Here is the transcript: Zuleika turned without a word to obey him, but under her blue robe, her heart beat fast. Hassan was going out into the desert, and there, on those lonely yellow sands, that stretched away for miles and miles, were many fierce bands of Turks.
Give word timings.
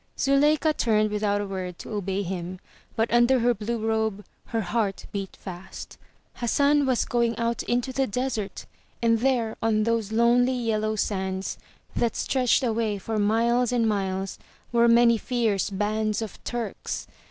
Zuleika 0.17 0.73
turned 0.73 1.11
without 1.11 1.41
a 1.41 1.45
word 1.45 1.77
to 1.77 1.91
obey 1.91 2.23
him, 2.23 2.57
but 2.95 3.13
under 3.13 3.37
her 3.37 3.53
blue 3.53 3.77
robe, 3.85 4.25
her 4.45 4.61
heart 4.61 5.05
beat 5.11 5.35
fast. 5.35 5.99
Hassan 6.37 6.87
was 6.87 7.05
going 7.05 7.37
out 7.37 7.61
into 7.61 7.93
the 7.93 8.07
desert, 8.07 8.65
and 9.03 9.19
there, 9.19 9.57
on 9.61 9.83
those 9.83 10.11
lonely 10.11 10.55
yellow 10.57 10.95
sands, 10.95 11.59
that 11.95 12.15
stretched 12.15 12.63
away 12.63 12.97
for 12.97 13.19
miles 13.19 13.71
and 13.71 13.87
miles, 13.87 14.39
were 14.71 14.87
many 14.87 15.19
fierce 15.19 15.69
bands 15.69 16.23
of 16.23 16.43
Turks. 16.43 17.05